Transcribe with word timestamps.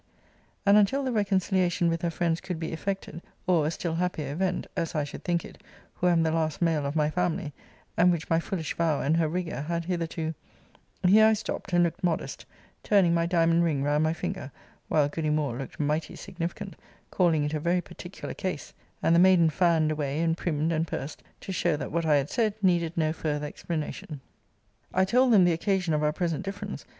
And 0.65 0.77
until 0.77 1.03
the 1.03 1.11
reconciliation 1.11 1.87
with 1.87 2.01
her 2.01 2.09
friends 2.09 2.41
could 2.41 2.59
be 2.59 2.71
effected; 2.71 3.21
or 3.45 3.67
a 3.67 3.69
still 3.69 3.93
happier 3.93 4.31
event 4.31 4.65
as 4.75 4.95
I 4.95 5.03
should 5.03 5.23
think 5.23 5.45
it, 5.45 5.61
who 5.93 6.07
am 6.07 6.23
the 6.23 6.31
last 6.31 6.59
male 6.59 6.87
of 6.87 6.95
my 6.95 7.11
family; 7.11 7.53
and 7.95 8.11
which 8.11 8.27
my 8.27 8.39
foolish 8.39 8.73
vow, 8.75 9.01
and 9.01 9.15
her 9.17 9.27
rigour, 9.29 9.61
had 9.61 9.85
hitherto' 9.85 10.33
Here 11.05 11.27
I 11.27 11.33
stopt, 11.33 11.71
and 11.71 11.83
looked 11.83 12.03
modest, 12.03 12.47
turning 12.81 13.13
my 13.13 13.27
diamond 13.27 13.63
ring 13.63 13.83
round 13.83 14.03
my 14.03 14.11
finger; 14.11 14.49
while 14.87 15.07
goody 15.07 15.29
Moore 15.29 15.55
looked 15.55 15.79
mighty 15.79 16.15
significant, 16.15 16.75
calling 17.11 17.43
it 17.43 17.53
a 17.53 17.59
very 17.59 17.79
particular 17.81 18.33
case; 18.33 18.73
and 19.03 19.13
the 19.15 19.19
maiden 19.19 19.51
fanned 19.51 19.91
away, 19.91 20.19
and 20.21 20.35
primm'd, 20.35 20.71
and 20.71 20.87
purs'd, 20.87 21.21
to 21.41 21.51
show 21.51 21.75
that 21.77 21.91
what 21.91 22.07
I 22.07 22.15
had 22.15 22.31
said 22.31 22.55
needed 22.63 22.97
no 22.97 23.13
farther 23.13 23.45
explanantion. 23.45 24.19
'I 24.95 25.05
told 25.05 25.31
them 25.31 25.43
the 25.45 25.53
occasion 25.53 25.93
of 25.93 26.01
our 26.01 26.11
present 26.11 26.43
difference. 26.43 26.85